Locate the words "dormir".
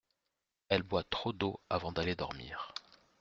2.15-2.73